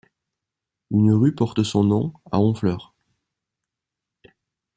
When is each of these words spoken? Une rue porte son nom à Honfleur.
Une 0.89 1.11
rue 1.11 1.35
porte 1.35 1.61
son 1.61 1.83
nom 1.83 2.13
à 2.31 2.39
Honfleur. 2.39 2.95